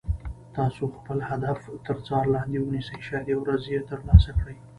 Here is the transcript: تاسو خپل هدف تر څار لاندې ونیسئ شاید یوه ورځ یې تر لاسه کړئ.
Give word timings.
تاسو 0.55 0.83
خپل 0.97 1.17
هدف 1.29 1.59
تر 1.85 1.97
څار 2.07 2.25
لاندې 2.35 2.57
ونیسئ 2.61 2.97
شاید 3.07 3.25
یوه 3.33 3.43
ورځ 3.45 3.63
یې 3.73 3.79
تر 3.89 3.99
لاسه 4.07 4.31
کړئ. 4.39 4.57